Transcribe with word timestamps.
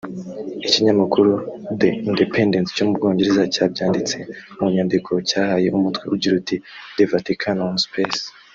Ikinyamakuru 0.65 1.31
The 1.79 1.89
Independent 2.09 2.67
cyo 2.75 2.83
mu 2.87 2.93
Bwongereza 2.97 3.43
cyabyanditse 3.53 4.17
mu 4.57 4.65
nyandiko 4.73 5.11
cyahaye 5.29 5.67
umutwe 5.77 6.05
ugira 6.13 6.33
uti 6.41 6.55
«The 6.95 7.05
Vatican 7.11 7.57
on 7.67 7.75
space 7.85 8.21